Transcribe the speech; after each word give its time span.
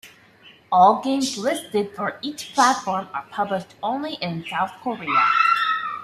All 0.71 0.99
games 1.03 1.37
listed 1.37 1.95
for 1.95 2.17
each 2.23 2.55
platform 2.55 3.07
are 3.13 3.27
published 3.29 3.75
only 3.83 4.15
in 4.15 4.43
South 4.49 4.71
Korea. 4.81 5.25